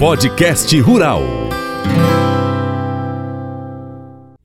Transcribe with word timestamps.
Podcast 0.00 0.80
Rural. 0.80 1.22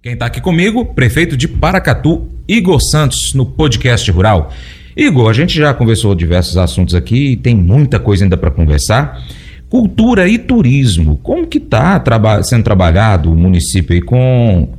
Quem 0.03 0.11
está 0.11 0.25
aqui 0.25 0.41
comigo, 0.41 0.87
prefeito 0.87 1.37
de 1.37 1.47
Paracatu, 1.47 2.27
Igor 2.45 2.81
Santos, 2.81 3.33
no 3.33 3.45
Podcast 3.45 4.11
Rural. 4.11 4.51
Igor, 4.97 5.29
a 5.29 5.33
gente 5.33 5.55
já 5.55 5.73
conversou 5.73 6.13
diversos 6.13 6.57
assuntos 6.57 6.93
aqui 6.93 7.31
e 7.31 7.35
tem 7.37 7.55
muita 7.55 8.01
coisa 8.01 8.25
ainda 8.25 8.35
para 8.35 8.51
conversar. 8.51 9.23
Cultura 9.69 10.27
e 10.27 10.37
turismo, 10.37 11.15
como 11.23 11.47
que 11.47 11.59
está 11.59 11.97
traba 12.01 12.43
sendo 12.43 12.65
trabalhado 12.65 13.31
o 13.31 13.35
município 13.37 13.95
aí 13.95 14.01
com, 14.01 14.73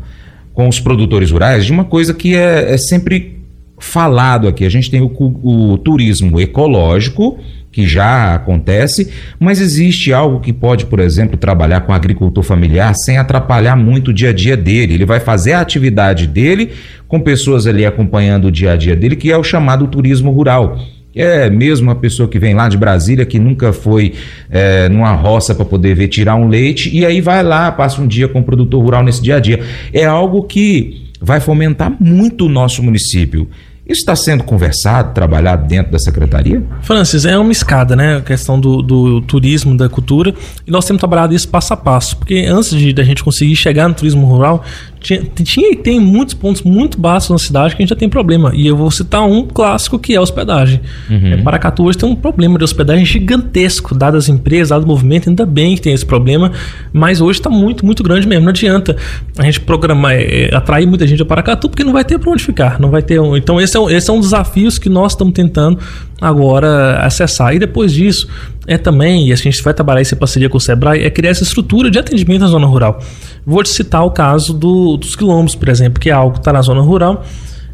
com 0.52 0.68
os 0.68 0.78
produtores 0.78 1.30
rurais 1.30 1.64
de 1.64 1.72
uma 1.72 1.86
coisa 1.86 2.12
que 2.12 2.36
é, 2.36 2.74
é 2.74 2.76
sempre 2.76 3.35
falado 3.78 4.48
aqui. 4.48 4.64
A 4.64 4.70
gente 4.70 4.90
tem 4.90 5.00
o, 5.00 5.10
o 5.42 5.78
turismo 5.78 6.40
ecológico, 6.40 7.38
que 7.76 7.86
já 7.86 8.34
acontece, 8.34 9.12
mas 9.38 9.60
existe 9.60 10.10
algo 10.10 10.40
que 10.40 10.50
pode, 10.50 10.86
por 10.86 10.98
exemplo, 10.98 11.36
trabalhar 11.36 11.82
com 11.82 11.92
agricultor 11.92 12.42
familiar 12.42 12.94
sem 12.94 13.18
atrapalhar 13.18 13.76
muito 13.76 14.08
o 14.08 14.14
dia 14.14 14.30
a 14.30 14.32
dia 14.32 14.56
dele. 14.56 14.94
Ele 14.94 15.04
vai 15.04 15.20
fazer 15.20 15.52
a 15.52 15.60
atividade 15.60 16.26
dele 16.26 16.70
com 17.06 17.20
pessoas 17.20 17.66
ali 17.66 17.84
acompanhando 17.84 18.46
o 18.46 18.50
dia 18.50 18.72
a 18.72 18.76
dia 18.76 18.96
dele, 18.96 19.14
que 19.14 19.30
é 19.30 19.36
o 19.36 19.44
chamado 19.44 19.86
turismo 19.88 20.30
rural. 20.30 20.78
É 21.14 21.50
mesmo 21.50 21.90
a 21.90 21.94
pessoa 21.94 22.26
que 22.26 22.38
vem 22.38 22.54
lá 22.54 22.66
de 22.66 22.78
Brasília, 22.78 23.26
que 23.26 23.38
nunca 23.38 23.74
foi 23.74 24.14
é, 24.50 24.88
numa 24.88 25.12
roça 25.12 25.54
para 25.54 25.64
poder 25.66 25.94
ver 25.94 26.08
tirar 26.08 26.34
um 26.34 26.48
leite, 26.48 26.94
e 26.94 27.04
aí 27.04 27.20
vai 27.20 27.42
lá, 27.42 27.70
passa 27.70 28.00
um 28.00 28.06
dia 28.06 28.26
com 28.26 28.40
o 28.40 28.42
produtor 28.42 28.82
rural 28.82 29.02
nesse 29.02 29.22
dia 29.22 29.36
a 29.36 29.40
dia. 29.40 29.60
É 29.92 30.06
algo 30.06 30.44
que 30.44 31.05
vai 31.20 31.40
fomentar 31.40 31.94
muito 32.00 32.46
o 32.46 32.48
nosso 32.48 32.82
município. 32.82 33.48
Isso 33.88 34.00
está 34.00 34.16
sendo 34.16 34.42
conversado, 34.42 35.14
trabalhado 35.14 35.68
dentro 35.68 35.92
da 35.92 35.98
secretaria? 35.98 36.60
Francis, 36.82 37.24
é 37.24 37.38
uma 37.38 37.52
escada, 37.52 37.94
né? 37.94 38.16
A 38.16 38.20
questão 38.20 38.58
do, 38.58 38.82
do 38.82 39.20
turismo, 39.20 39.76
da 39.76 39.88
cultura. 39.88 40.34
E 40.66 40.70
nós 40.72 40.84
temos 40.84 40.98
trabalhado 40.98 41.32
isso 41.32 41.48
passo 41.48 41.72
a 41.72 41.76
passo. 41.76 42.16
Porque 42.16 42.46
antes 42.48 42.70
de 42.70 43.00
a 43.00 43.04
gente 43.04 43.22
conseguir 43.22 43.54
chegar 43.54 43.86
no 43.86 43.94
turismo 43.94 44.26
rural, 44.26 44.64
tinha, 45.06 45.22
tinha 45.44 45.72
e 45.72 45.76
tem 45.76 46.00
muitos 46.00 46.34
pontos 46.34 46.62
muito 46.62 47.00
baixos 47.00 47.30
na 47.30 47.38
cidade 47.38 47.76
que 47.76 47.82
a 47.82 47.84
gente 47.84 47.90
já 47.90 47.96
tem 47.96 48.08
problema. 48.08 48.50
E 48.54 48.66
eu 48.66 48.76
vou 48.76 48.90
citar 48.90 49.22
um 49.22 49.46
clássico 49.46 50.00
que 50.00 50.14
é 50.14 50.16
a 50.16 50.20
hospedagem. 50.20 50.80
Uhum. 51.08 51.34
É, 51.34 51.36
Paracatu 51.36 51.84
hoje 51.84 51.96
tem 51.96 52.08
um 52.08 52.16
problema 52.16 52.58
de 52.58 52.64
hospedagem 52.64 53.04
gigantesco, 53.06 53.94
dadas 53.94 54.24
as 54.24 54.28
empresas, 54.28 54.70
dado 54.70 54.82
o 54.82 54.86
movimento, 54.86 55.28
ainda 55.28 55.46
bem 55.46 55.76
que 55.76 55.82
tem 55.82 55.92
esse 55.92 56.04
problema, 56.04 56.50
mas 56.92 57.20
hoje 57.20 57.38
está 57.38 57.48
muito, 57.48 57.86
muito 57.86 58.02
grande 58.02 58.26
mesmo. 58.26 58.42
Não 58.42 58.50
adianta 58.50 58.96
a 59.38 59.44
gente 59.44 59.60
programar, 59.60 60.12
é, 60.14 60.50
atrair 60.52 60.86
muita 60.86 61.06
gente 61.06 61.22
a 61.22 61.24
Paracatu, 61.24 61.68
porque 61.68 61.84
não 61.84 61.92
vai 61.92 62.04
ter 62.04 62.18
para 62.18 62.32
onde 62.32 62.42
ficar. 62.42 62.80
Não 62.80 62.90
vai 62.90 63.02
ter 63.02 63.20
um, 63.20 63.36
então, 63.36 63.60
esse 63.60 63.78
é, 63.78 63.92
esse 63.92 64.10
é 64.10 64.12
um 64.12 64.20
desafio 64.20 64.66
que 64.80 64.88
nós 64.88 65.12
estamos 65.12 65.32
tentando 65.32 65.78
agora 66.20 66.98
acessar. 66.98 67.54
E 67.54 67.58
depois 67.60 67.92
disso, 67.92 68.26
é 68.66 68.76
também, 68.76 69.28
e 69.28 69.32
a 69.32 69.36
gente 69.36 69.62
vai 69.62 69.72
trabalhar 69.72 70.00
isso 70.00 70.14
em 70.14 70.18
parceria 70.18 70.48
com 70.48 70.56
o 70.56 70.60
Sebrae, 70.60 71.04
é 71.04 71.10
criar 71.10 71.30
essa 71.30 71.44
estrutura 71.44 71.90
de 71.90 71.98
atendimento 71.98 72.40
na 72.40 72.48
zona 72.48 72.66
rural. 72.66 73.00
Vou 73.46 73.62
te 73.62 73.68
citar 73.68 74.04
o 74.04 74.10
caso 74.10 74.52
do, 74.52 74.96
dos 74.96 75.14
quilombos, 75.14 75.54
por 75.54 75.68
exemplo, 75.68 76.00
que 76.00 76.10
é 76.10 76.12
algo 76.12 76.32
que 76.32 76.40
está 76.40 76.52
na 76.52 76.60
zona 76.60 76.80
rural, 76.80 77.24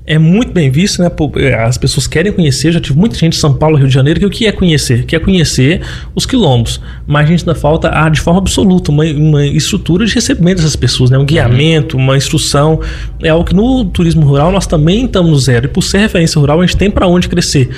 é 0.05 0.19
muito 0.19 0.53
bem 0.53 0.71
visto, 0.71 1.01
né? 1.01 1.11
É, 1.37 1.55
as 1.55 1.79
pessoas 1.79 2.07
querem 2.07 2.33
conhecer. 2.33 2.73
Já 2.73 2.81
tive 2.81 2.99
muita 2.99 3.17
gente 3.17 3.35
de 3.35 3.39
São 3.39 3.55
Paulo, 3.55 3.77
Rio 3.77 3.87
de 3.87 3.95
Janeiro, 3.95 4.19
que 4.19 4.27
o 4.27 4.31
que 4.31 4.47
é 4.47 4.53
conhecer? 4.53 5.05
Quer 5.05 5.21
conhecer 5.21 5.81
os 6.15 6.27
quilombos. 6.27 6.81
Mas 7.07 7.25
a 7.25 7.29
gente 7.29 7.41
ainda 7.41 7.55
falta, 7.55 7.89
ah, 7.93 8.09
de 8.09 8.21
forma 8.21 8.41
absoluta, 8.41 8.91
uma, 8.91 9.05
uma 9.05 9.47
estrutura 9.47 10.05
de 10.05 10.13
recebimento 10.13 10.57
dessas 10.57 10.75
pessoas, 10.75 11.11
né? 11.11 11.19
Um 11.19 11.25
guiamento, 11.25 11.97
uma 11.97 12.17
instrução. 12.17 12.81
É 13.23 13.29
algo 13.29 13.45
que 13.45 13.55
no 13.55 13.85
turismo 13.85 14.27
rural 14.27 14.51
nós 14.51 14.67
também 14.67 15.05
estamos 15.05 15.31
no 15.31 15.39
zero. 15.39 15.67
E 15.67 15.69
por 15.69 15.83
ser 15.83 15.99
referência 15.99 16.41
rural, 16.41 16.61
a 16.61 16.67
gente 16.67 16.77
tem 16.77 16.91
para 16.91 17.07
onde 17.07 17.29
crescer. 17.29 17.71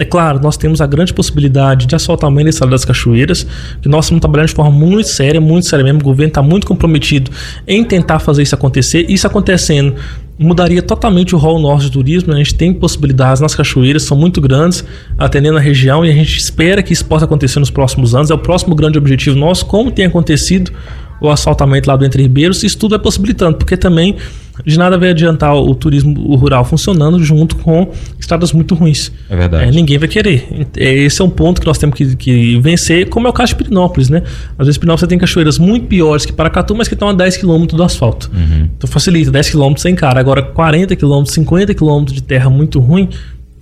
É 0.00 0.04
claro, 0.06 0.40
nós 0.42 0.56
temos 0.56 0.80
a 0.80 0.86
grande 0.86 1.12
possibilidade 1.12 1.84
de 1.84 1.94
asfaltamento 1.94 2.44
da 2.44 2.48
estrada 2.48 2.70
das 2.70 2.86
cachoeiras, 2.86 3.46
que 3.82 3.86
nós 3.86 4.06
estamos 4.06 4.22
trabalhando 4.22 4.48
de 4.48 4.54
forma 4.54 4.70
muito 4.70 5.10
séria, 5.10 5.38
muito 5.42 5.68
séria 5.68 5.84
mesmo. 5.84 6.00
O 6.00 6.02
governo 6.04 6.30
está 6.30 6.40
muito 6.40 6.66
comprometido 6.66 7.30
em 7.68 7.84
tentar 7.84 8.18
fazer 8.18 8.42
isso 8.42 8.54
acontecer. 8.54 9.04
Isso 9.10 9.26
acontecendo 9.26 9.94
mudaria 10.38 10.80
totalmente 10.80 11.34
o 11.34 11.38
rol 11.38 11.60
nosso 11.60 11.84
de 11.84 11.92
turismo. 11.92 12.30
Né? 12.30 12.36
A 12.36 12.38
gente 12.38 12.54
tem 12.54 12.72
possibilidades 12.72 13.42
nas 13.42 13.54
cachoeiras, 13.54 14.04
são 14.04 14.16
muito 14.16 14.40
grandes, 14.40 14.82
atendendo 15.18 15.58
a 15.58 15.60
região, 15.60 16.02
e 16.02 16.08
a 16.08 16.14
gente 16.14 16.34
espera 16.38 16.82
que 16.82 16.94
isso 16.94 17.04
possa 17.04 17.26
acontecer 17.26 17.60
nos 17.60 17.68
próximos 17.68 18.14
anos. 18.14 18.30
É 18.30 18.34
o 18.34 18.38
próximo 18.38 18.74
grande 18.74 18.96
objetivo 18.96 19.36
nosso, 19.36 19.66
como 19.66 19.90
tem 19.90 20.06
acontecido 20.06 20.72
o 21.20 21.30
asfaltamento 21.30 21.88
lá 21.88 21.96
do 21.96 22.04
Entre 22.04 22.22
Ribeiros, 22.22 22.62
isso 22.62 22.78
tudo 22.78 22.94
é 22.94 22.98
possibilitando, 22.98 23.56
porque 23.56 23.76
também 23.76 24.16
de 24.64 24.78
nada 24.78 24.98
vai 24.98 25.10
adiantar 25.10 25.54
o 25.54 25.74
turismo 25.74 26.34
rural 26.36 26.64
funcionando 26.64 27.22
junto 27.22 27.56
com 27.56 27.90
estradas 28.18 28.52
muito 28.52 28.74
ruins. 28.74 29.12
É 29.28 29.36
verdade. 29.36 29.64
É, 29.64 29.70
ninguém 29.70 29.98
vai 29.98 30.08
querer. 30.08 30.68
É, 30.76 30.92
esse 30.92 31.20
é 31.20 31.24
um 31.24 31.30
ponto 31.30 31.60
que 31.60 31.66
nós 31.66 31.78
temos 31.78 31.96
que, 31.96 32.16
que, 32.16 32.58
vencer, 32.60 33.08
como 33.08 33.26
é 33.26 33.30
o 33.30 33.32
caso 33.32 33.50
de 33.50 33.56
Pirinópolis, 33.56 34.08
né? 34.08 34.22
Às 34.58 34.66
vezes 34.66 34.78
Pirinópolis 34.78 35.08
tem 35.08 35.18
cachoeiras 35.18 35.58
muito 35.58 35.86
piores 35.86 36.26
que 36.26 36.32
Paracatu, 36.32 36.74
mas 36.74 36.88
que 36.88 36.94
estão 36.94 37.08
a 37.08 37.12
10 37.12 37.38
km 37.38 37.66
do 37.66 37.82
asfalto. 37.82 38.30
Uhum. 38.34 38.68
Então 38.76 38.88
facilita, 38.88 39.30
10 39.30 39.50
km 39.50 39.74
sem 39.76 39.94
cara. 39.94 40.20
Agora 40.20 40.42
40 40.42 40.94
km, 40.96 41.24
50 41.24 41.74
km 41.74 42.04
de 42.04 42.22
terra 42.22 42.50
muito 42.50 42.80
ruim, 42.80 43.08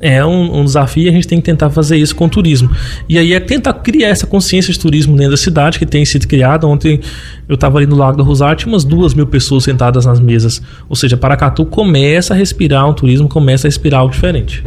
é 0.00 0.24
um, 0.24 0.60
um, 0.60 0.64
desafio 0.64 1.04
e 1.04 1.08
a 1.08 1.12
gente 1.12 1.26
tem 1.26 1.38
que 1.38 1.44
tentar 1.44 1.70
fazer 1.70 1.96
isso 1.96 2.14
com 2.14 2.26
o 2.26 2.28
turismo. 2.28 2.70
E 3.08 3.18
aí 3.18 3.32
é 3.32 3.40
tentar 3.40 3.74
criar 3.74 4.08
essa 4.08 4.26
consciência 4.26 4.72
de 4.72 4.78
turismo 4.78 5.16
dentro 5.16 5.32
da 5.32 5.36
cidade 5.36 5.78
que 5.78 5.86
tem 5.86 6.04
sido 6.04 6.26
criada. 6.28 6.66
Ontem 6.66 7.00
eu 7.48 7.56
estava 7.56 7.78
ali 7.78 7.86
no 7.86 7.96
Lago 7.96 8.16
da 8.16 8.22
Rosarte, 8.22 8.66
umas 8.66 8.84
duas 8.84 9.12
mil 9.12 9.26
pessoas 9.26 9.64
sentadas 9.64 10.06
nas 10.06 10.20
mesas. 10.20 10.62
Ou 10.88 10.94
seja, 10.94 11.16
Paracatu 11.16 11.64
começa 11.66 12.32
a 12.32 12.36
respirar 12.36 12.88
um 12.88 12.94
turismo, 12.94 13.28
começa 13.28 13.66
a 13.66 13.68
respirar 13.68 14.00
algo 14.00 14.12
diferente. 14.12 14.62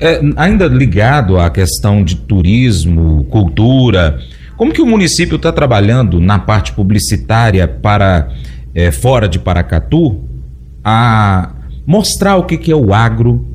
É, 0.00 0.20
ainda 0.36 0.66
ligado 0.66 1.38
à 1.38 1.48
questão 1.50 2.02
de 2.02 2.16
turismo, 2.16 3.24
cultura, 3.30 4.18
como 4.56 4.72
que 4.72 4.82
o 4.82 4.86
município 4.86 5.36
está 5.36 5.52
trabalhando 5.52 6.18
na 6.18 6.38
parte 6.38 6.72
publicitária 6.72 7.68
para 7.68 8.28
é, 8.74 8.90
fora 8.90 9.28
de 9.28 9.38
Paracatu 9.38 10.20
a 10.82 11.52
mostrar 11.86 12.36
o 12.36 12.44
que, 12.44 12.56
que 12.56 12.72
é 12.72 12.76
o 12.76 12.92
agro 12.92 13.53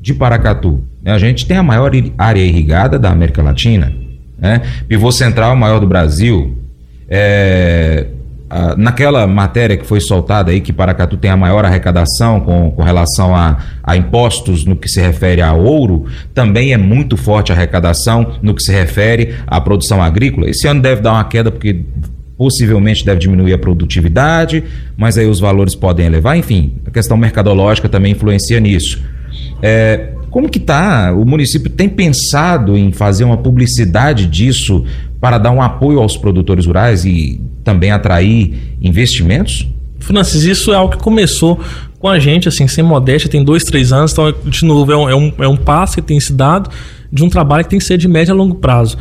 de 0.00 0.14
Paracatu. 0.14 0.82
A 1.04 1.18
gente 1.18 1.46
tem 1.46 1.56
a 1.56 1.62
maior 1.62 1.90
área 2.18 2.40
irrigada 2.40 2.98
da 2.98 3.10
América 3.10 3.42
Latina, 3.42 3.92
né? 4.38 4.62
pivô 4.88 5.10
central 5.12 5.54
maior 5.56 5.80
do 5.80 5.86
Brasil. 5.86 6.56
É, 7.08 8.06
naquela 8.76 9.26
matéria 9.26 9.76
que 9.76 9.86
foi 9.86 10.00
soltada 10.00 10.50
aí, 10.50 10.60
que 10.60 10.72
Paracatu 10.72 11.16
tem 11.16 11.30
a 11.30 11.36
maior 11.36 11.64
arrecadação 11.64 12.40
com, 12.40 12.70
com 12.70 12.82
relação 12.82 13.34
a, 13.34 13.58
a, 13.82 13.96
impostos 13.96 14.64
no 14.64 14.74
que 14.74 14.88
se 14.88 15.00
refere 15.00 15.40
a 15.40 15.52
ouro, 15.52 16.06
também 16.34 16.72
é 16.72 16.76
muito 16.76 17.16
forte 17.16 17.52
a 17.52 17.54
arrecadação 17.54 18.38
no 18.42 18.54
que 18.54 18.62
se 18.62 18.72
refere 18.72 19.36
à 19.46 19.60
produção 19.60 20.02
agrícola. 20.02 20.50
Esse 20.50 20.66
ano 20.66 20.82
deve 20.82 21.00
dar 21.00 21.12
uma 21.12 21.24
queda 21.24 21.50
porque 21.50 21.84
possivelmente 22.36 23.04
deve 23.04 23.20
diminuir 23.20 23.52
a 23.52 23.58
produtividade, 23.58 24.64
mas 24.96 25.16
aí 25.16 25.26
os 25.26 25.38
valores 25.38 25.74
podem 25.74 26.06
elevar. 26.06 26.36
Enfim, 26.36 26.78
a 26.86 26.90
questão 26.90 27.16
mercadológica 27.16 27.88
também 27.88 28.12
influencia 28.12 28.58
nisso. 28.58 29.00
É, 29.62 30.14
como 30.30 30.48
que 30.48 30.60
tá? 30.60 31.12
O 31.12 31.24
município 31.24 31.70
tem 31.70 31.88
pensado 31.88 32.76
em 32.76 32.92
fazer 32.92 33.24
uma 33.24 33.36
publicidade 33.36 34.26
disso 34.26 34.84
para 35.20 35.38
dar 35.38 35.50
um 35.50 35.60
apoio 35.60 35.98
aos 36.00 36.16
produtores 36.16 36.66
rurais 36.66 37.04
e 37.04 37.40
também 37.64 37.90
atrair 37.90 38.76
investimentos? 38.80 39.68
Francis, 39.98 40.44
isso 40.44 40.72
é 40.72 40.76
algo 40.76 40.96
que 40.96 41.02
começou 41.02 41.60
com 41.98 42.08
a 42.08 42.18
gente, 42.18 42.48
assim, 42.48 42.66
sem 42.66 42.82
modéstia, 42.82 43.30
tem 43.30 43.44
dois, 43.44 43.62
três 43.64 43.92
anos, 43.92 44.12
então, 44.12 44.32
de 44.44 44.64
novo, 44.64 44.90
é 44.90 44.96
um, 44.96 45.10
é 45.10 45.14
um, 45.14 45.32
é 45.40 45.48
um 45.48 45.56
passo 45.56 45.96
que 45.96 46.02
tem 46.02 46.18
se 46.18 46.32
dado 46.32 46.70
de 47.12 47.22
um 47.22 47.28
trabalho 47.28 47.64
que 47.64 47.70
tem 47.70 47.78
que 47.78 47.84
ser 47.84 47.98
de 47.98 48.08
médio 48.08 48.32
a 48.32 48.36
longo 48.36 48.54
prazo. 48.54 48.96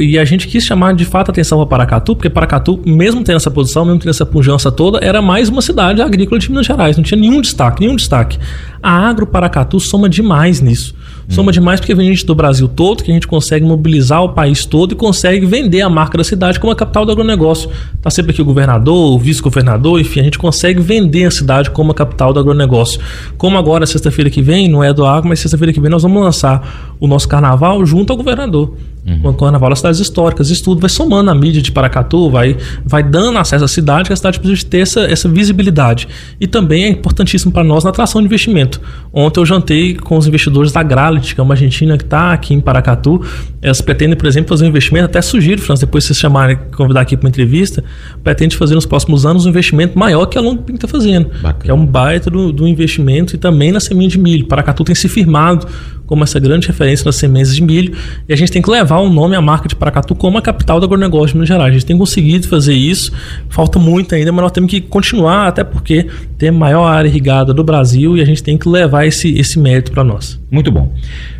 E 0.00 0.18
a 0.18 0.24
gente 0.24 0.48
quis 0.48 0.64
chamar 0.64 0.94
de 0.94 1.04
fato 1.04 1.28
a 1.28 1.32
atenção 1.32 1.58
para 1.58 1.66
Paracatu, 1.66 2.16
porque 2.16 2.30
Paracatu, 2.30 2.80
mesmo 2.86 3.22
tendo 3.22 3.36
essa 3.36 3.50
posição, 3.50 3.84
mesmo 3.84 4.00
tendo 4.00 4.08
essa 4.08 4.24
pujança 4.24 4.72
toda, 4.72 4.98
era 5.04 5.20
mais 5.20 5.50
uma 5.50 5.60
cidade 5.60 6.00
agrícola 6.00 6.38
de 6.38 6.48
Minas 6.48 6.64
Gerais, 6.64 6.96
não 6.96 7.04
tinha 7.04 7.20
nenhum 7.20 7.40
destaque, 7.42 7.82
nenhum 7.82 7.94
destaque. 7.94 8.38
A 8.82 8.90
Agro 8.90 9.26
Paracatu 9.26 9.78
soma 9.78 10.08
demais 10.08 10.62
nisso. 10.62 10.94
Soma 11.28 11.52
demais 11.52 11.78
porque 11.78 11.94
vem 11.94 12.08
gente 12.08 12.24
do 12.24 12.34
Brasil 12.34 12.66
todo, 12.66 13.02
que 13.02 13.10
a 13.10 13.14
gente 13.14 13.26
consegue 13.26 13.64
mobilizar 13.64 14.22
o 14.22 14.30
país 14.30 14.64
todo 14.64 14.92
e 14.92 14.94
consegue 14.94 15.44
vender 15.44 15.82
a 15.82 15.90
marca 15.90 16.16
da 16.16 16.24
cidade 16.24 16.58
como 16.58 16.72
a 16.72 16.76
capital 16.76 17.04
do 17.04 17.12
agronegócio. 17.12 17.68
Está 17.94 18.08
sempre 18.08 18.32
aqui 18.32 18.40
o 18.40 18.44
governador, 18.46 19.12
o 19.14 19.18
vice-governador, 19.18 20.00
enfim, 20.00 20.20
a 20.20 20.22
gente 20.22 20.38
consegue 20.38 20.80
vender 20.80 21.26
a 21.26 21.30
cidade 21.30 21.70
como 21.70 21.92
a 21.92 21.94
capital 21.94 22.32
do 22.32 22.40
agronegócio. 22.40 22.98
Como 23.36 23.58
agora, 23.58 23.84
sexta-feira 23.84 24.30
que 24.30 24.40
vem, 24.40 24.68
não 24.68 24.82
é 24.82 24.94
do 24.94 25.04
agro, 25.04 25.28
mas 25.28 25.40
sexta-feira 25.40 25.72
que 25.72 25.80
vem 25.80 25.90
nós 25.90 26.02
vamos 26.02 26.22
lançar 26.22 26.94
o 26.98 27.06
nosso 27.06 27.28
carnaval 27.28 27.84
junto 27.84 28.10
ao 28.10 28.16
governador. 28.16 28.74
Uhum. 29.06 29.30
O 29.30 29.34
carnaval 29.34 29.70
das 29.70 29.78
cidades 29.78 30.00
históricas, 30.00 30.50
isso 30.50 30.62
tudo 30.62 30.80
vai 30.80 30.90
somando 30.90 31.30
a 31.30 31.34
mídia 31.34 31.62
de 31.62 31.72
Paracatu, 31.72 32.30
vai, 32.30 32.56
vai 32.84 33.02
dando 33.02 33.38
acesso 33.38 33.64
à 33.64 33.68
cidade, 33.68 34.08
que 34.08 34.12
a 34.12 34.16
cidade 34.16 34.38
precisa 34.38 34.66
ter 34.66 34.80
essa, 34.80 35.00
essa 35.00 35.28
visibilidade. 35.28 36.08
E 36.40 36.46
também 36.46 36.84
é 36.84 36.88
importantíssimo 36.88 37.50
para 37.50 37.64
nós 37.64 37.84
na 37.84 37.90
atração 37.90 38.20
de 38.20 38.26
investimento. 38.26 38.80
Ontem 39.12 39.40
eu 39.40 39.46
jantei 39.46 39.94
com 39.94 40.16
os 40.16 40.26
investidores 40.26 40.72
da 40.72 40.82
Gralit, 40.82 41.34
que 41.34 41.40
é 41.40 41.44
uma 41.44 41.54
argentina 41.54 41.96
que 41.96 42.04
está 42.04 42.32
aqui 42.32 42.52
em 42.54 42.60
Paracatu. 42.60 43.24
Elas 43.62 43.80
pretendem, 43.80 44.16
por 44.16 44.26
exemplo, 44.26 44.48
fazer 44.48 44.64
um 44.64 44.68
investimento, 44.68 45.06
até 45.06 45.22
sugiro, 45.22 45.60
França, 45.60 45.86
depois 45.86 46.04
vocês 46.04 46.18
chamarem, 46.18 46.58
convidar 46.76 47.00
aqui 47.00 47.16
para 47.16 47.26
uma 47.26 47.30
entrevista, 47.30 47.82
pretende 48.22 48.56
fazer 48.56 48.74
nos 48.74 48.86
próximos 48.86 49.24
anos 49.24 49.46
um 49.46 49.48
investimento 49.48 49.98
maior 49.98 50.26
que 50.26 50.36
a 50.36 50.40
Long 50.40 50.56
Ping 50.56 50.74
está 50.74 50.88
fazendo. 50.88 51.28
Bacana. 51.28 51.54
Que 51.62 51.70
é 51.70 51.74
um 51.74 51.86
baita 51.86 52.30
do, 52.30 52.52
do 52.52 52.66
investimento 52.68 53.34
e 53.34 53.38
também 53.38 53.72
na 53.72 53.80
semente 53.80 54.12
de 54.12 54.18
milho. 54.18 54.46
Paracatu 54.46 54.84
tem 54.84 54.94
se 54.94 55.08
firmado 55.08 55.66
como 56.08 56.24
essa 56.24 56.40
grande 56.40 56.66
referência 56.66 57.04
nas 57.04 57.16
sementes 57.16 57.54
de 57.54 57.62
milho. 57.62 57.94
E 58.28 58.32
a 58.32 58.36
gente 58.36 58.50
tem 58.50 58.60
que 58.60 58.70
levar 58.70 58.98
o 58.98 59.10
nome, 59.10 59.36
a 59.36 59.40
marca 59.40 59.68
de 59.68 59.76
Paracatu 59.76 60.14
como 60.14 60.38
a 60.38 60.42
capital 60.42 60.80
do 60.80 60.86
agronegócio 60.86 61.28
de 61.28 61.34
Minas 61.34 61.48
Gerais. 61.48 61.70
A 61.70 61.72
gente 61.72 61.86
tem 61.86 61.96
conseguido 61.96 62.48
fazer 62.48 62.74
isso, 62.74 63.12
falta 63.50 63.78
muito 63.78 64.14
ainda, 64.14 64.32
mas 64.32 64.42
nós 64.42 64.52
temos 64.52 64.70
que 64.70 64.80
continuar, 64.80 65.48
até 65.48 65.62
porque 65.62 66.06
tem 66.38 66.48
a 66.48 66.52
maior 66.52 66.86
área 66.86 67.08
irrigada 67.08 67.52
do 67.52 67.62
Brasil 67.62 68.16
e 68.16 68.22
a 68.22 68.24
gente 68.24 68.42
tem 68.42 68.56
que 68.56 68.68
levar 68.68 69.06
esse, 69.06 69.38
esse 69.38 69.58
mérito 69.58 69.92
para 69.92 70.02
nós. 70.02 70.40
Muito 70.50 70.72
bom. 70.72 70.90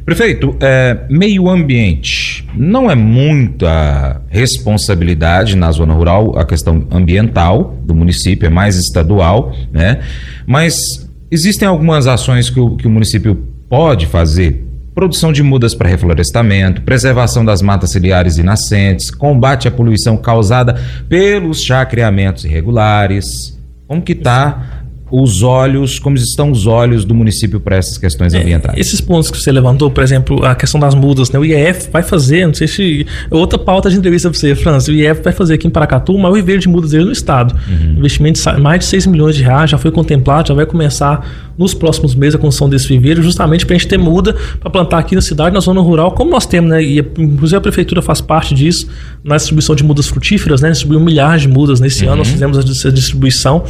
Prefeito, 0.04 0.54
é, 0.60 0.98
meio 1.08 1.48
ambiente 1.48 2.46
não 2.54 2.90
é 2.90 2.94
muita 2.94 4.20
responsabilidade 4.28 5.56
na 5.56 5.72
zona 5.72 5.94
rural 5.94 6.38
a 6.38 6.44
questão 6.44 6.86
ambiental 6.90 7.78
do 7.84 7.94
município, 7.94 8.46
é 8.46 8.50
mais 8.50 8.76
estadual, 8.76 9.54
né? 9.72 10.00
Mas 10.46 11.08
existem 11.30 11.66
algumas 11.66 12.06
ações 12.06 12.50
que 12.50 12.60
o, 12.60 12.76
que 12.76 12.86
o 12.86 12.90
município 12.90 13.46
pode 13.68 14.06
fazer 14.06 14.64
produção 14.94 15.32
de 15.32 15.44
mudas 15.44 15.76
para 15.76 15.88
reflorestamento, 15.88 16.82
preservação 16.82 17.44
das 17.44 17.62
matas 17.62 17.90
ciliares 17.90 18.36
e 18.36 18.42
nascentes, 18.42 19.12
combate 19.12 19.68
à 19.68 19.70
poluição 19.70 20.16
causada 20.16 20.74
pelos 21.08 21.62
chacreamentos 21.62 22.44
irregulares. 22.44 23.56
Como 23.86 24.02
que 24.02 24.12
está 24.12 24.78
os 25.10 25.42
olhos, 25.42 25.98
como 25.98 26.16
estão 26.16 26.50
os 26.50 26.66
olhos 26.66 27.04
do 27.04 27.14
município 27.14 27.60
para 27.60 27.76
essas 27.76 27.96
questões 27.96 28.34
é, 28.34 28.40
ambientais? 28.40 28.76
É, 28.76 28.80
esses 28.80 29.00
pontos 29.00 29.30
que 29.30 29.38
você 29.38 29.52
levantou, 29.52 29.90
por 29.90 30.02
exemplo, 30.02 30.44
a 30.44 30.54
questão 30.54 30.80
das 30.80 30.94
mudas, 30.94 31.30
né? 31.30 31.38
O 31.38 31.44
IEF 31.44 31.90
vai 31.90 32.02
fazer, 32.02 32.46
não 32.46 32.54
sei 32.54 32.66
se. 32.66 33.06
Outra 33.30 33.58
pauta 33.58 33.88
de 33.88 33.96
entrevista 33.96 34.28
para 34.28 34.38
você, 34.38 34.54
França. 34.54 34.90
O 34.90 34.94
IEF 34.94 35.22
vai 35.22 35.32
fazer 35.32 35.54
aqui 35.54 35.66
em 35.66 35.70
Paracatu 35.70 36.12
o 36.12 36.18
maior 36.18 36.34
viveiro 36.34 36.60
de 36.60 36.68
mudas 36.68 36.90
dele 36.90 37.04
no 37.04 37.12
estado. 37.12 37.54
Uhum. 37.68 37.98
Investimento 37.98 38.40
de 38.40 38.60
mais 38.60 38.80
de 38.80 38.86
6 38.86 39.06
milhões 39.06 39.36
de 39.36 39.42
reais, 39.42 39.70
já 39.70 39.78
foi 39.78 39.90
contemplado, 39.90 40.48
já 40.48 40.54
vai 40.54 40.66
começar 40.66 41.47
nos 41.58 41.74
próximos 41.74 42.14
meses 42.14 42.36
a 42.36 42.38
construção 42.38 42.68
desse 42.68 42.86
viveiro, 42.86 43.22
justamente 43.22 43.66
para 43.66 43.74
a 43.74 43.78
gente 43.78 43.88
ter 43.88 43.98
muda 43.98 44.34
para 44.60 44.70
plantar 44.70 44.98
aqui 44.98 45.14
na 45.14 45.20
cidade, 45.20 45.52
na 45.52 45.60
zona 45.60 45.80
rural, 45.80 46.12
como 46.12 46.30
nós 46.30 46.46
temos, 46.46 46.70
né? 46.70 46.82
E 46.82 46.98
inclusive 46.98 47.56
a 47.56 47.60
prefeitura 47.60 48.00
faz 48.00 48.20
parte 48.20 48.54
disso 48.54 48.88
na 49.24 49.36
distribuição 49.36 49.74
de 49.74 49.82
mudas 49.82 50.06
frutíferas, 50.06 50.60
né? 50.60 50.70
Distribuiu 50.70 51.00
milhares 51.00 51.42
de 51.42 51.48
mudas 51.48 51.80
nesse 51.80 52.04
uhum. 52.04 52.12
ano, 52.12 52.18
nós 52.18 52.28
fizemos 52.28 52.56
essa 52.58 52.92
distribuição. 52.92 53.64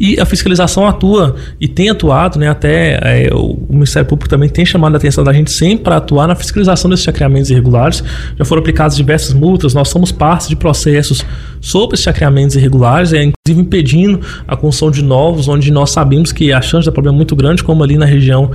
E 0.00 0.18
a 0.18 0.24
fiscalização 0.24 0.86
atua 0.86 1.36
e 1.60 1.68
tem 1.68 1.90
atuado, 1.90 2.38
né? 2.38 2.48
Até 2.48 2.98
é, 3.02 3.34
o 3.34 3.66
Ministério 3.68 4.08
Público 4.08 4.28
também 4.28 4.48
tem 4.48 4.64
chamado 4.64 4.94
a 4.94 4.96
atenção 4.96 5.22
da 5.22 5.32
gente 5.32 5.52
sempre 5.52 5.84
para 5.84 5.96
atuar 5.96 6.26
na 6.26 6.34
fiscalização 6.34 6.88
desses 6.88 7.04
chacreamentos 7.04 7.50
irregulares. 7.50 8.02
Já 8.38 8.44
foram 8.44 8.60
aplicadas 8.60 8.96
diversas 8.96 9.34
multas, 9.34 9.74
nós 9.74 9.88
somos 9.88 10.10
parte 10.10 10.48
de 10.48 10.56
processos 10.56 11.24
sobre 11.66 11.96
chacreamentos 11.96 12.54
irregulares, 12.54 13.12
é, 13.12 13.24
inclusive 13.24 13.60
impedindo 13.60 14.20
a 14.46 14.56
construção 14.56 14.88
de 14.88 15.02
novos, 15.02 15.48
onde 15.48 15.72
nós 15.72 15.90
sabemos 15.90 16.30
que 16.30 16.52
a 16.52 16.60
chance 16.62 16.84
de 16.84 16.92
problema 16.92 17.16
é 17.16 17.18
muito 17.18 17.34
grande, 17.34 17.64
como 17.64 17.82
ali 17.82 17.98
na 17.98 18.06
região 18.06 18.52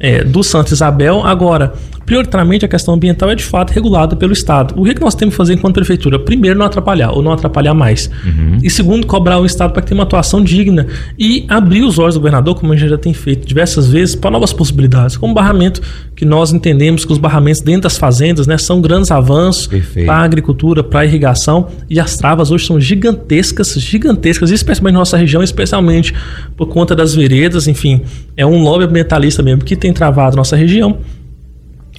é, 0.00 0.22
do 0.22 0.42
Santa 0.42 0.72
Isabel. 0.72 1.22
Agora, 1.24 1.72
prioritariamente 2.08 2.64
a 2.64 2.68
questão 2.68 2.94
ambiental 2.94 3.30
é 3.30 3.34
de 3.34 3.44
fato 3.44 3.70
regulada 3.70 4.16
pelo 4.16 4.32
Estado. 4.32 4.74
O 4.76 4.84
que, 4.84 4.90
é 4.90 4.94
que 4.94 5.00
nós 5.00 5.14
temos 5.14 5.34
que 5.34 5.36
fazer 5.36 5.54
enquanto 5.54 5.74
prefeitura? 5.74 6.18
Primeiro, 6.18 6.58
não 6.58 6.64
atrapalhar, 6.64 7.10
ou 7.10 7.22
não 7.22 7.32
atrapalhar 7.32 7.74
mais. 7.74 8.10
Uhum. 8.24 8.58
E 8.62 8.70
segundo, 8.70 9.06
cobrar 9.06 9.38
o 9.38 9.44
Estado 9.44 9.72
para 9.72 9.82
que 9.82 9.88
tenha 9.88 9.98
uma 9.98 10.04
atuação 10.04 10.42
digna 10.42 10.86
e 11.18 11.44
abrir 11.48 11.82
os 11.82 11.98
olhos 11.98 12.14
do 12.14 12.20
governador, 12.20 12.54
como 12.54 12.72
a 12.72 12.76
gente 12.76 12.88
já 12.88 12.96
tem 12.96 13.12
feito 13.12 13.46
diversas 13.46 13.90
vezes, 13.90 14.14
para 14.14 14.30
novas 14.30 14.52
possibilidades, 14.54 15.16
como 15.16 15.34
barramento, 15.34 15.82
que 16.16 16.24
nós 16.24 16.52
entendemos 16.52 17.04
que 17.04 17.12
os 17.12 17.18
barramentos 17.18 17.60
dentro 17.60 17.82
das 17.82 17.98
fazendas 17.98 18.46
né, 18.46 18.56
são 18.56 18.80
grandes 18.80 19.10
avanços 19.10 19.68
para 20.06 20.14
a 20.14 20.22
agricultura, 20.22 20.82
para 20.82 21.00
a 21.00 21.04
irrigação, 21.04 21.68
e 21.90 22.00
as 22.00 22.16
travas 22.16 22.50
hoje 22.50 22.66
são 22.66 22.80
gigantescas, 22.80 23.74
gigantescas, 23.74 24.50
especialmente 24.50 24.94
na 24.94 25.00
nossa 25.00 25.16
região, 25.16 25.42
especialmente 25.42 26.14
por 26.56 26.68
conta 26.68 26.96
das 26.96 27.14
veredas, 27.14 27.68
enfim, 27.68 28.02
é 28.38 28.46
um 28.46 28.62
lobby 28.62 28.84
ambientalista 28.84 29.42
mesmo 29.42 29.64
que 29.64 29.74
tem 29.74 29.92
travado 29.92 30.36
nossa 30.36 30.54
região. 30.54 31.00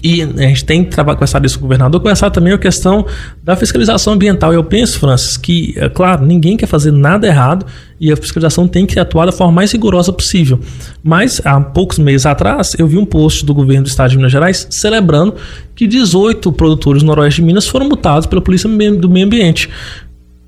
E 0.01 0.21
a 0.21 0.47
gente 0.47 0.63
tem 0.63 0.86
conversado 0.86 1.45
isso 1.45 1.59
com 1.59 1.65
o 1.65 1.68
governador, 1.68 2.00
conversado 2.00 2.33
também 2.33 2.53
a 2.53 2.57
questão 2.57 3.06
da 3.44 3.57
fiscalização 3.57 4.13
ambiental. 4.13 4.53
Eu 4.53 4.63
penso, 4.63 4.97
Francis, 4.97 5.36
que, 5.36 5.74
é 5.75 5.89
claro, 5.89 6.25
ninguém 6.25 6.56
quer 6.56 6.68
fazer 6.68 6.91
nada 6.91 7.27
errado 7.27 7.65
e 8.00 8.09
a 8.09 8.15
fiscalização 8.15 8.65
tem 8.65 8.86
que 8.86 8.97
atuar 8.97 9.25
da 9.25 9.33
forma 9.33 9.51
mais 9.51 9.74
rigorosa 9.74 10.13
possível. 10.13 10.57
Mas, 11.03 11.41
há 11.44 11.59
poucos 11.59 12.00
meses 12.00 12.25
atrás, 12.25 12.74
eu 12.80 12.88
vi 12.88 12.97
um 12.97 13.06
post 13.06 13.45
do 13.45 13.53
governo 13.53 13.83
do 13.83 13.89
estado 13.89 14.12
de 14.12 14.15
Minas 14.15 14.31
Gerais 14.31 14.65
celebrando 14.69 15.35
que 15.75 15.85
18 15.85 16.50
produtores 16.53 17.03
noroeste 17.03 17.42
de 17.42 17.47
Minas 17.47 17.68
foram 17.68 17.85
multados 17.85 18.25
pela 18.25 18.42
Polícia 18.42 18.69
do 18.69 19.09
Meio 19.09 19.25
Ambiente. 19.25 19.69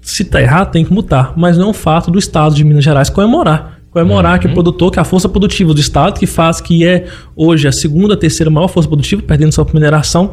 Se 0.01 0.23
está 0.23 0.41
errado, 0.41 0.71
tem 0.71 0.85
que 0.85 0.93
multar, 0.93 1.33
mas 1.35 1.57
não 1.57 1.65
é 1.65 1.69
um 1.71 1.73
fato 1.73 2.09
do 2.09 2.17
estado 2.17 2.55
de 2.55 2.63
Minas 2.63 2.85
Gerais 2.85 3.09
comemorar 3.09 3.80
comemorar 3.91 4.33
uhum. 4.33 4.39
que 4.39 4.47
o 4.47 4.53
produtor, 4.53 4.91
que 4.91 4.97
é 4.97 5.01
a 5.01 5.05
força 5.05 5.29
produtiva 5.29 5.73
do 5.73 5.79
Estado, 5.79 6.17
que 6.19 6.25
faz 6.25 6.59
que 6.59 6.85
é 6.85 7.05
hoje 7.35 7.67
a 7.67 7.71
segunda, 7.71 8.17
terceira 8.17 8.49
maior 8.49 8.67
força 8.67 8.89
produtiva, 8.89 9.21
perdendo 9.21 9.51
sua 9.51 9.67
mineração, 9.73 10.31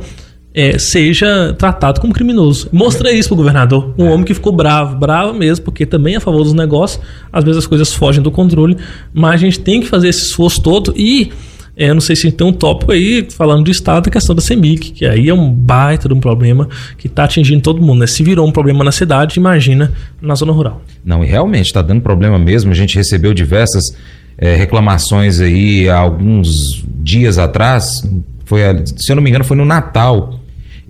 é, 0.55 0.79
seja 0.79 1.55
tratado 1.59 2.01
como 2.01 2.13
criminoso. 2.13 2.69
Mostrei 2.73 3.19
isso 3.19 3.29
pro 3.29 3.37
governador. 3.37 3.95
Um 3.99 4.07
homem 4.07 4.25
que 4.25 4.33
ficou 4.33 4.53
bravo, 4.53 4.97
bravo 4.97 5.35
mesmo, 5.35 5.65
porque 5.65 5.85
também 5.85 6.15
é 6.15 6.17
a 6.17 6.21
favor 6.21 6.43
dos 6.43 6.55
negócios. 6.55 7.03
Às 7.33 7.45
vezes 7.45 7.59
as 7.59 7.67
coisas 7.67 7.93
fogem 7.93 8.23
do 8.23 8.31
controle, 8.31 8.77
mas 9.13 9.35
a 9.35 9.37
gente 9.37 9.61
tem 9.61 9.81
que 9.81 9.87
fazer 9.87 10.09
esse 10.09 10.27
esforço 10.27 10.63
todo 10.63 10.95
e 10.97 11.31
é, 11.31 11.31
eu 11.79 11.95
não 11.95 12.01
sei 12.01 12.17
se 12.17 12.33
tem 12.33 12.45
um 12.45 12.53
tópico 12.53 12.91
aí 12.91 13.29
falando 13.31 13.65
do 13.65 13.71
Estado 13.71 14.05
da 14.05 14.11
questão 14.11 14.35
da 14.35 14.43
CEMIC, 14.43 14.91
que 14.91 15.07
aí 15.07 15.29
é 15.29 15.35
um 15.35 15.49
baita 15.51 16.09
de 16.09 16.15
um 16.15 16.19
problema 16.19 16.69
que 16.97 17.07
está 17.07 17.25
atingindo 17.25 17.63
todo 17.63 17.81
mundo. 17.81 18.01
Né? 18.01 18.07
Se 18.09 18.23
virou 18.25 18.47
um 18.47 18.51
problema 18.51 18.83
na 18.83 18.91
cidade, 18.91 19.39
imagina 19.39 19.93
na 20.21 20.35
zona 20.35 20.51
rural. 20.51 20.83
Não, 21.05 21.23
e 21.23 21.27
realmente 21.29 21.67
está 21.67 21.81
dando 21.81 22.01
problema 22.01 22.37
mesmo. 22.37 22.73
A 22.73 22.75
gente 22.75 22.97
recebeu 22.97 23.33
diversas 23.33 23.97
é, 24.37 24.57
reclamações 24.57 25.41
aí 25.41 25.89
há 25.89 25.99
alguns 25.99 26.85
dias 27.01 27.39
atrás. 27.39 28.03
Foi, 28.45 28.61
se 28.97 29.13
eu 29.13 29.17
não 29.17 29.23
me 29.23 29.31
engano, 29.31 29.45
foi 29.45 29.57
no 29.57 29.65
Natal. 29.65 30.41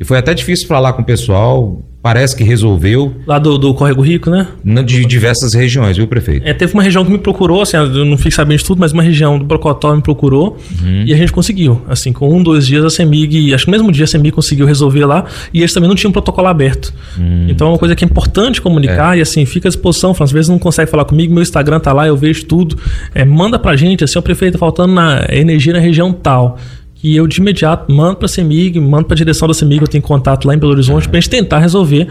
E 0.01 0.05
foi 0.05 0.17
até 0.17 0.33
difícil 0.33 0.67
falar 0.67 0.95
com 0.95 1.03
o 1.03 1.05
pessoal 1.05 1.83
parece 2.03 2.37
que 2.37 2.45
resolveu. 2.45 3.15
Lá 3.27 3.39
do, 3.39 3.59
do 3.59 3.75
Córrego 3.75 4.03
Rico, 4.03 4.31
né? 4.31 4.47
De 4.85 5.05
diversas 5.05 5.53
regiões, 5.55 5.97
viu, 5.97 6.07
prefeito? 6.07 6.47
É, 6.47 6.55
teve 6.55 6.73
uma 6.73 6.83
região 6.83 7.05
que 7.05 7.11
me 7.11 7.19
procurou, 7.19 7.63
assim, 7.63 7.77
eu 7.77 8.05
não 8.05 8.17
fiquei 8.17 8.33
sabendo 8.33 8.59
de 8.59 8.65
tudo, 8.65 8.79
mas 8.79 8.93
uma 8.93 9.03
região 9.03 9.39
do 9.39 9.45
Brocotó 9.45 9.95
me 9.95 10.01
procurou 10.01 10.57
uhum. 10.81 11.05
e 11.05 11.13
a 11.13 11.17
gente 11.17 11.33
conseguiu. 11.33 11.83
Assim, 11.89 12.13
com 12.13 12.33
um, 12.35 12.43
dois 12.43 12.67
dias 12.67 12.85
a 12.85 12.91
CEMIG, 12.91 13.53
acho 13.53 13.65
que 13.65 13.71
no 13.71 13.77
mesmo 13.77 13.93
dia 13.93 14.05
a 14.05 14.07
CEMIG 14.07 14.33
conseguiu 14.33 14.67
resolver 14.67 15.05
lá 15.05 15.25
e 15.53 15.59
eles 15.59 15.73
também 15.73 15.89
não 15.89 15.97
tinham 15.97 16.13
protocolo 16.13 16.47
aberto. 16.47 16.95
Uhum. 17.17 17.47
Então 17.49 17.67
é 17.67 17.71
uma 17.71 17.79
coisa 17.79 17.95
que 17.97 18.05
é 18.05 18.07
importante 18.07 18.63
comunicar 18.63 19.17
é. 19.17 19.19
e 19.19 19.23
assim, 19.23 19.45
fica 19.45 19.69
à 19.69 19.71
disposição. 19.71 20.15
Às 20.19 20.33
vezes 20.33 20.49
não 20.49 20.59
consegue 20.59 20.91
falar 20.91 21.05
comigo, 21.05 21.33
meu 21.33 21.43
Instagram 21.43 21.81
tá 21.81 21.93
lá, 21.93 22.07
eu 22.07 22.17
vejo 22.17 22.45
tudo. 22.47 22.77
É, 23.15 23.25
manda 23.25 23.59
pra 23.59 23.77
gente, 23.77 24.05
assim, 24.05 24.19
o 24.19 24.23
prefeito 24.23 24.55
tá 24.55 24.59
faltando 24.59 24.95
na 24.95 25.27
energia 25.31 25.73
na 25.73 25.81
região 25.81 26.13
tal 26.13 26.59
que 26.99 27.15
eu 27.15 27.27
de 27.27 27.41
imediato 27.41 27.93
mando 27.93 28.17
para 28.17 28.27
a 28.27 28.29
CEMIG, 28.29 28.81
mando 28.81 29.05
para 29.05 29.15
a 29.15 29.17
direção 29.17 29.47
da 29.47 29.55
CEMIG, 29.55 29.83
eu 29.83 29.89
tenho 29.89 30.03
contato 30.03 30.47
lá 30.47 30.55
em 30.55 30.59
Belo 30.59 30.73
Horizonte, 30.73 31.09
para 31.09 31.19
a 31.19 31.21
gente 31.21 31.31
tentar 31.31 31.61
resolver, 31.61 32.09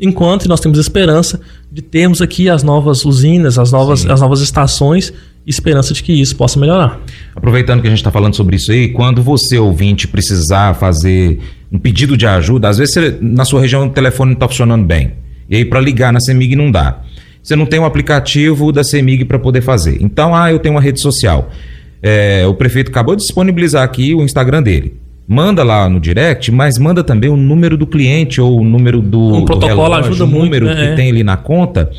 enquanto 0.00 0.48
nós 0.48 0.58
temos 0.58 0.78
esperança 0.78 1.38
de 1.70 1.82
termos 1.82 2.22
aqui 2.22 2.48
as 2.48 2.62
novas 2.62 3.04
usinas, 3.04 3.58
as 3.58 3.70
novas, 3.70 4.06
as 4.06 4.20
novas 4.22 4.40
estações, 4.40 5.12
esperança 5.46 5.92
de 5.92 6.02
que 6.02 6.12
isso 6.14 6.34
possa 6.34 6.58
melhorar. 6.58 6.98
Aproveitando 7.36 7.82
que 7.82 7.86
a 7.86 7.90
gente 7.90 7.98
está 7.98 8.10
falando 8.10 8.34
sobre 8.34 8.56
isso 8.56 8.72
aí, 8.72 8.88
quando 8.88 9.22
você, 9.22 9.58
ouvinte, 9.58 10.08
precisar 10.08 10.74
fazer 10.74 11.38
um 11.70 11.78
pedido 11.78 12.16
de 12.16 12.26
ajuda, 12.26 12.70
às 12.70 12.78
vezes 12.78 12.94
você, 12.94 13.18
na 13.20 13.44
sua 13.44 13.60
região 13.60 13.86
o 13.86 13.90
telefone 13.90 14.30
não 14.30 14.36
está 14.36 14.48
funcionando 14.48 14.86
bem, 14.86 15.12
e 15.48 15.56
aí 15.56 15.64
para 15.64 15.78
ligar 15.78 16.10
na 16.10 16.20
CEMIG 16.20 16.56
não 16.56 16.70
dá. 16.70 17.02
Você 17.42 17.54
não 17.54 17.66
tem 17.66 17.78
um 17.78 17.84
aplicativo 17.84 18.72
da 18.72 18.82
CEMIG 18.82 19.24
para 19.24 19.38
poder 19.38 19.60
fazer. 19.60 19.98
Então, 20.00 20.34
ah, 20.34 20.50
eu 20.50 20.60
tenho 20.60 20.76
uma 20.76 20.80
rede 20.80 21.00
social. 21.00 21.50
É, 22.02 22.44
o 22.46 22.54
prefeito 22.54 22.90
acabou 22.90 23.14
de 23.14 23.22
disponibilizar 23.22 23.82
aqui 23.82 24.14
o 24.14 24.22
Instagram 24.22 24.62
dele. 24.62 25.00
Manda 25.26 25.62
lá 25.62 25.88
no 25.88 26.00
direct, 26.00 26.50
mas 26.50 26.76
manda 26.78 27.04
também 27.04 27.30
o 27.30 27.36
número 27.36 27.76
do 27.76 27.86
cliente 27.86 28.40
ou 28.40 28.60
o 28.60 28.64
número 28.64 29.00
do, 29.00 29.36
um 29.36 29.44
protocolo 29.44 29.82
relógio, 29.82 30.10
ajuda 30.10 30.24
o 30.24 30.26
número 30.26 30.66
muito, 30.66 30.80
né? 30.80 30.90
que 30.90 30.96
tem 30.96 31.10
ali 31.10 31.22
na 31.22 31.36
conta, 31.36 31.90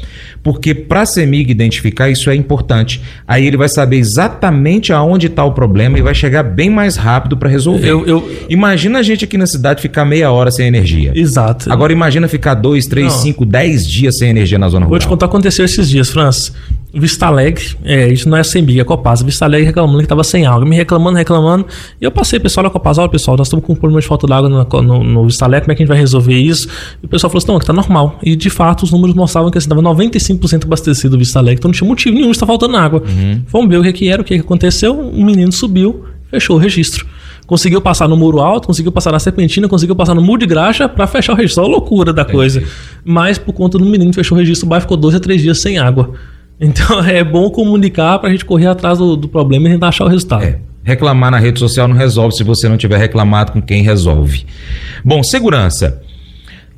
porque 0.43 0.75
para 0.75 1.01
a 1.01 1.05
CEMIG 1.05 1.49
identificar 1.49 2.09
isso 2.09 2.29
é 2.29 2.35
importante. 2.35 3.01
Aí 3.25 3.47
ele 3.47 3.55
vai 3.55 3.69
saber 3.69 3.97
exatamente 3.97 4.91
aonde 4.91 5.27
está 5.27 5.43
o 5.45 5.53
problema 5.53 5.97
e 5.97 6.01
vai 6.01 6.13
chegar 6.13 6.43
bem 6.43 6.69
mais 6.69 6.97
rápido 6.97 7.37
para 7.37 7.49
resolver. 7.49 7.89
Eu, 7.89 8.05
eu... 8.05 8.29
Imagina 8.49 8.99
a 8.99 9.01
gente 9.01 9.23
aqui 9.23 9.37
na 9.37 9.47
cidade 9.47 9.81
ficar 9.81 10.03
meia 10.03 10.29
hora 10.29 10.51
sem 10.51 10.67
energia. 10.67 11.13
Exato. 11.15 11.71
Agora 11.71 11.93
imagina 11.93 12.27
ficar 12.27 12.55
dois, 12.55 12.85
três, 12.85 13.13
Não. 13.13 13.19
cinco, 13.21 13.45
dez 13.45 13.87
dias 13.87 14.17
sem 14.17 14.29
energia 14.29 14.59
na 14.59 14.67
zona 14.67 14.85
rural. 14.85 14.89
Vou 14.89 14.99
te 14.99 15.07
contar 15.07 15.27
o 15.27 15.29
que 15.29 15.35
aconteceu 15.35 15.63
esses 15.63 15.89
dias, 15.89 16.09
França. 16.09 16.51
Vista 16.93 17.25
Alegre, 17.25 17.75
é, 17.83 18.07
isso 18.13 18.29
não 18.29 18.37
é 18.37 18.43
CEMIG, 18.43 18.79
é 18.79 18.83
Copasa. 18.83 19.25
Vista 19.25 19.45
Alegre 19.45 19.65
reclamando 19.65 19.97
que 19.97 20.05
estava 20.05 20.23
sem 20.23 20.45
água, 20.45 20.63
me 20.63 20.75
reclamando, 20.75 21.17
reclamando. 21.17 21.65
E 21.99 22.05
eu 22.05 22.11
passei, 22.11 22.39
pessoal 22.39 22.65
da 22.65 22.69
Copasa, 22.69 23.01
olha 23.01 23.09
pessoal, 23.09 23.35
nós 23.35 23.47
estamos 23.47 23.65
com 23.65 23.73
um 23.73 23.75
problema 23.75 23.99
de 23.99 24.07
falta 24.07 24.27
d'água 24.27 24.47
no, 24.47 24.81
no, 24.81 25.03
no 25.03 25.25
Vista 25.25 25.45
Alegre, 25.45 25.65
como 25.65 25.71
é 25.71 25.75
que 25.75 25.81
a 25.81 25.85
gente 25.85 25.89
vai 25.89 25.97
resolver 25.97 26.37
isso? 26.37 26.67
E 27.01 27.05
o 27.05 27.09
pessoal 27.09 27.31
falou 27.31 27.39
assim, 27.39 27.51
não, 27.51 27.59
que 27.59 27.65
tá 27.65 27.73
normal. 27.73 28.19
E 28.21 28.35
de 28.35 28.49
fato 28.51 28.83
os 28.83 28.91
números 28.91 29.15
mostravam 29.15 29.49
que 29.49 29.57
estava 29.57 29.81
95% 29.81 30.65
abastecido 30.65 31.15
o 31.15 31.19
Vista 31.19 31.39
Alegre, 31.39 31.59
então 31.59 31.69
não 31.69 31.73
tinha 31.73 31.87
motivo 31.87 32.15
nenhum 32.15 32.27
de 32.27 32.33
estar 32.33 32.45
faltando 32.45 32.77
água. 32.77 33.01
Uhum. 33.07 33.41
Vamos 33.47 33.69
ver 33.69 33.79
o 33.79 33.83
que, 33.83 33.93
que 33.93 34.09
era, 34.09 34.21
o 34.21 34.25
que, 34.25 34.35
que 34.35 34.41
aconteceu. 34.41 34.93
Um 34.99 35.25
menino 35.25 35.51
subiu, 35.51 36.05
fechou 36.29 36.57
o 36.57 36.59
registro 36.59 37.07
conseguiu 37.45 37.81
passar 37.81 38.07
no 38.07 38.15
muro 38.15 38.39
alto, 38.39 38.67
conseguiu 38.67 38.91
passar 38.91 39.11
na 39.11 39.19
serpentina, 39.19 39.67
conseguiu 39.67 39.95
passar 39.95 40.15
no 40.15 40.21
muro 40.21 40.39
de 40.39 40.45
graxa 40.45 40.87
para 40.87 41.05
fechar 41.05 41.33
o 41.33 41.35
registro. 41.35 41.63
Olha 41.63 41.71
a 41.71 41.75
loucura 41.75 42.13
da 42.13 42.23
coisa. 42.23 42.63
Mas 43.03 43.37
por 43.37 43.53
conta 43.53 43.77
do 43.77 43.85
menino 43.85 44.13
fechou 44.13 44.37
o 44.37 44.39
registro, 44.39 44.65
o 44.65 44.69
bairro 44.69 44.83
ficou 44.83 44.97
dois 44.97 45.13
a 45.13 45.19
três 45.19 45.41
dias 45.41 45.59
sem 45.59 45.77
água. 45.77 46.13
Então 46.63 47.03
é 47.05 47.23
bom 47.23 47.49
comunicar 47.49 48.17
para 48.19 48.29
a 48.29 48.31
gente 48.31 48.45
correr 48.45 48.67
atrás 48.67 48.97
do, 48.97 49.15
do, 49.15 49.27
problema 49.27 49.67
e 49.67 49.73
tentar 49.73 49.89
achar 49.89 50.05
o 50.05 50.07
resultado. 50.07 50.43
É. 50.43 50.59
Reclamar 50.83 51.31
na 51.31 51.39
rede 51.39 51.59
social 51.59 51.87
não 51.87 51.95
resolve 51.95 52.35
se 52.35 52.43
você 52.43 52.67
não 52.67 52.77
tiver 52.77 52.97
reclamado 52.97 53.51
com 53.51 53.61
quem 53.61 53.83
resolve. 53.83 54.45
Bom, 55.03 55.23
segurança 55.23 56.01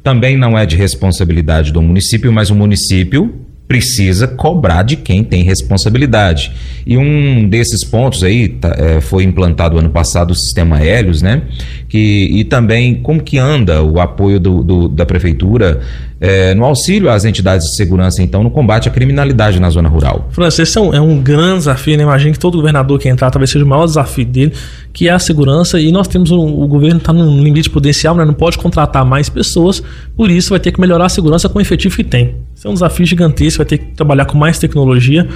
também 0.04 0.38
não 0.38 0.58
é 0.58 0.66
de 0.66 0.76
responsabilidade 0.76 1.72
do 1.72 1.82
município, 1.82 2.32
mas 2.32 2.52
o 2.52 2.56
município 2.56 3.34
precisa 3.68 4.28
cobrar 4.28 4.84
de 4.84 4.96
quem 4.96 5.24
tem 5.24 5.44
responsabilidade. 5.44 6.52
E 6.86 6.98
um 6.98 7.50
desses 7.50 7.84
pontos 7.84 8.24
aí 8.24 8.48
tá, 8.48 8.76
é, 8.78 9.02
foi 9.02 9.24
implantado 9.24 9.78
ano 9.78 9.90
passado 9.90 10.32
o 10.32 10.36
sistema 10.36 10.80
Hélios, 10.80 11.22
né? 11.22 11.42
Que, 11.90 12.30
e 12.32 12.44
também 12.44 12.96
como 13.02 13.24
que 13.24 13.40
anda 13.40 13.82
o 13.82 14.00
apoio 14.00 14.40
do, 14.40 14.64
do 14.64 14.88
da 14.88 15.06
prefeitura 15.06 15.82
é, 16.26 16.56
no 16.56 16.66
auxílio 16.66 17.08
às 17.08 17.24
entidades 17.24 17.68
de 17.68 17.76
segurança, 17.76 18.24
então, 18.24 18.42
no 18.42 18.50
combate 18.50 18.90
à 18.90 18.92
criminalidade 18.92 19.60
na 19.60 19.70
zona 19.70 19.88
rural. 19.88 20.28
Francisco, 20.32 20.64
esse 20.64 20.78
é 20.80 20.82
um, 20.82 20.94
é 20.96 21.00
um 21.00 21.22
grande 21.22 21.60
desafio, 21.60 21.96
né? 21.96 22.02
Imagina 22.02 22.32
que 22.32 22.40
todo 22.40 22.58
governador 22.58 22.98
que 22.98 23.08
entrar 23.08 23.30
talvez 23.30 23.52
seja 23.52 23.64
o 23.64 23.68
maior 23.68 23.86
desafio 23.86 24.26
dele, 24.26 24.52
que 24.92 25.08
é 25.08 25.12
a 25.12 25.20
segurança, 25.20 25.80
e 25.80 25.92
nós 25.92 26.08
temos 26.08 26.32
um, 26.32 26.40
o 26.40 26.68
governo 26.68 26.98
está 26.98 27.14
num 27.14 27.44
limite 27.44 27.70
potencial, 27.70 28.16
né? 28.16 28.26
não 28.26 28.34
pode 28.34 28.58
contratar 28.58 29.06
mais 29.06 29.30
pessoas, 29.30 29.84
por 30.18 30.32
isso 30.32 30.50
vai 30.50 30.60
ter 30.60 30.72
que 30.72 30.82
melhorar 30.82 31.06
a 31.06 31.10
segurança 31.10 31.48
com 31.48 31.60
o 31.60 31.62
efetivo 31.62 31.96
que 31.96 32.04
tem. 32.04 32.38
Isso 32.56 32.68
é 32.68 32.72
um 32.72 32.74
desafio 32.74 33.06
gigantesco, 33.06 33.60
vai 33.60 33.68
ter 33.68 33.78
que 33.78 33.86
trabalhar 33.94 34.26
com 34.26 34.36
mais 34.36 34.58
tecnologia. 34.58 35.28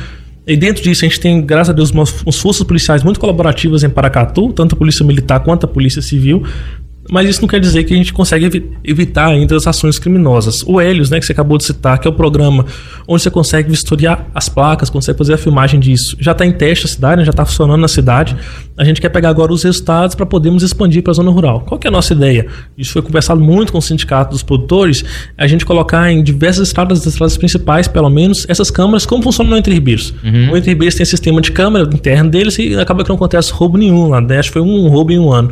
E 0.48 0.58
dentro 0.58 0.82
disso, 0.82 1.06
a 1.06 1.08
gente 1.08 1.20
tem, 1.20 1.46
graças 1.46 1.70
a 1.70 1.74
Deus, 1.74 1.92
umas, 1.92 2.24
umas 2.24 2.40
forças 2.40 2.66
policiais 2.66 3.04
muito 3.04 3.20
colaborativas 3.20 3.84
em 3.84 3.90
Paracatu, 3.90 4.52
tanto 4.52 4.74
a 4.74 4.78
Polícia 4.78 5.06
Militar 5.06 5.42
quanto 5.42 5.66
a 5.66 5.68
Polícia 5.68 6.02
Civil, 6.02 6.44
mas 7.10 7.28
isso 7.28 7.42
não 7.42 7.48
quer 7.48 7.60
dizer 7.60 7.84
que 7.84 7.94
a 7.94 7.98
gente 7.98 8.14
consegue 8.14 8.72
evitar 8.84 9.28
ainda 9.28 9.56
as 9.56 9.66
ações 9.66 9.98
criminosas. 9.98 10.64
O 10.66 10.80
Helios, 10.80 11.10
né, 11.10 11.20
que 11.20 11.26
você 11.26 11.32
acabou 11.32 11.58
de 11.58 11.64
citar, 11.64 11.98
que 11.98 12.08
é 12.08 12.12
o 12.12 12.14
programa 12.14 12.66
onde 13.08 13.24
você 13.24 13.32
consegue 13.32 13.70
vistoriar 13.70 14.28
as 14.34 14.48
placas, 14.48 14.90
consegue 14.90 15.18
fazer 15.18 15.34
a 15.34 15.38
filmagem 15.38 15.80
disso. 15.80 16.16
Já 16.20 16.34
está 16.34 16.46
em 16.46 16.52
teste 16.52 16.86
a 16.86 16.90
cidade, 16.90 17.18
né, 17.18 17.26
já 17.26 17.32
está 17.32 17.46
funcionando 17.46 17.82
na 17.82 17.88
cidade. 17.88 18.36
A 18.78 18.84
gente 18.84 19.02
quer 19.02 19.10
pegar 19.10 19.30
agora 19.30 19.52
os 19.52 19.64
resultados 19.64 20.16
para 20.16 20.26
podermos 20.26 20.62
expandir 20.62 21.02
para 21.02 21.12
a 21.12 21.14
zona 21.16 21.32
rural. 21.32 21.62
Qual 21.62 21.80
é 21.84 21.88
a 21.88 21.92
nossa 21.92 22.14
ideia? 22.14 22.46
Isso 22.78 22.94
foi 22.94 23.02
conversado 23.02 23.42
muito 23.42 23.72
com 23.72 23.80
o 23.80 23.82
sindicato 23.82 24.32
dos 24.32 24.44
produtores, 24.44 25.04
a 25.38 25.48
gente 25.48 25.66
colocar 25.66 26.12
em 26.12 26.24
diversas 26.24 26.68
estradas, 26.68 27.00
das 27.00 27.14
estradas 27.14 27.38
principais, 27.38 27.88
pelo 27.88 28.10
menos, 28.10 28.46
essas 28.48 28.70
câmeras, 28.70 29.06
como 29.06 29.24
funcionam 29.24 29.52
no 29.52 29.58
Entre 29.58 29.74
Ribeiros. 29.74 30.14
Uhum. 30.24 30.52
O 30.52 30.58
Entre 30.58 30.70
Ribeiros 30.70 30.96
tem 30.96 31.06
sistema 31.06 31.42
de 31.42 31.52
câmera 31.52 31.90
interno 31.92 32.30
deles 32.30 32.58
e 32.60 32.76
acaba 32.76 33.04
que 33.04 33.10
não 33.10 33.16
acontece 33.16 33.52
roubo 33.52 33.78
nenhum 33.78 34.10
lá. 34.10 34.22
Né? 34.22 34.38
Acho 34.38 34.50
que 34.50 34.54
foi 34.54 34.62
um 34.62 34.88
roubo 34.88 35.12
em 35.12 35.20
um 35.20 35.32
ano. 35.34 35.52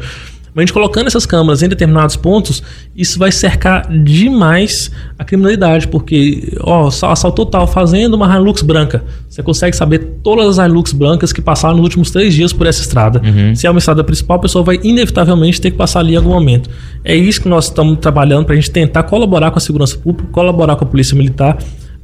Mas 0.58 0.64
a 0.64 0.66
gente 0.66 0.74
colocando 0.74 1.06
essas 1.06 1.24
câmeras 1.24 1.62
em 1.62 1.70
determinados 1.70 2.16
pontos, 2.16 2.64
isso 2.96 3.20
vai 3.20 3.32
cercar 3.32 3.88
demais 3.92 4.90
a 5.16 5.24
criminalidade, 5.24 5.88
porque, 5.88 6.58
ó, 6.62 6.88
assaltou 6.88 7.46
tal 7.46 7.68
fazendo 7.68 8.16
uma 8.16 8.36
Hilux 8.36 8.64
branca. 8.64 9.04
Você 9.30 9.44
consegue 9.44 9.78
saber 9.78 10.00
todas 10.24 10.58
as 10.58 10.68
Hilux 10.68 10.94
brancas 10.94 11.32
que 11.32 11.44
passaram 11.44 11.76
nos 11.76 11.84
últimos 11.84 12.10
três 12.10 12.34
dias 12.34 12.52
por 12.52 12.66
essa 12.66 12.82
estrada. 12.82 13.22
Uhum. 13.24 13.54
Se 13.54 13.68
é 13.68 13.70
uma 13.70 13.78
estrada 13.78 14.04
principal, 14.04 14.38
a 14.38 14.42
pessoa 14.42 14.64
vai 14.64 14.80
inevitavelmente 14.82 15.62
ter 15.62 15.70
que 15.70 15.78
passar 15.78 16.00
ali 16.00 16.14
em 16.14 16.18
algum 16.18 16.32
momento. 16.32 16.72
É 17.06 17.16
isso 17.16 17.40
que 17.40 17.48
nós 17.48 17.66
estamos 17.66 18.00
trabalhando 18.00 18.46
para 18.46 18.54
a 18.54 18.56
gente 18.56 18.72
tentar 18.72 19.04
colaborar 19.04 19.52
com 19.52 19.60
a 19.60 19.62
segurança 19.62 19.96
pública, 19.96 20.28
colaborar 20.32 20.76
com 20.76 20.86
a 20.86 20.88
polícia 20.88 21.16
militar 21.16 21.56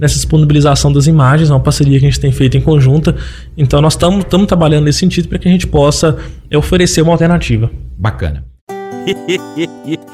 nessa 0.04 0.16
disponibilização 0.16 0.92
das 0.92 1.08
imagens, 1.08 1.50
é 1.50 1.54
uma 1.54 1.60
parceria 1.60 1.98
que 1.98 2.06
a 2.06 2.10
gente 2.10 2.20
tem 2.20 2.32
feito 2.32 2.58
em 2.58 2.62
conjunta. 2.62 3.16
Então 3.58 3.82
nós 3.82 3.94
estamos 3.94 4.46
trabalhando 4.46 4.84
nesse 4.84 5.00
sentido 5.00 5.30
para 5.30 5.40
que 5.40 5.48
a 5.48 5.52
gente 5.52 5.66
possa 5.66 6.18
é, 6.52 6.58
oferecer 6.58 7.02
uma 7.02 7.14
alternativa. 7.14 7.72
Bacana. 7.98 8.46